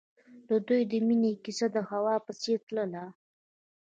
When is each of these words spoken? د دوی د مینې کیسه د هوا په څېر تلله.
د 0.49 0.51
دوی 0.67 0.81
د 0.91 0.93
مینې 1.07 1.31
کیسه 1.43 1.67
د 1.75 1.77
هوا 1.89 2.15
په 2.25 2.31
څېر 2.41 2.59
تلله. 2.67 3.05